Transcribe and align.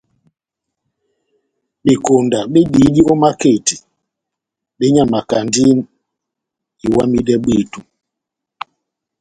Bekonda 1.83 2.39
bediyidi 2.53 3.01
ó 3.11 3.13
maketi 3.21 3.75
benyamakandi 4.79 5.63
iwamidɛ 6.87 7.35
bwíto. 7.43 7.79